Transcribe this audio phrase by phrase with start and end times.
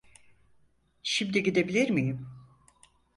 [1.03, 2.27] Şimdi gidebilir miyim?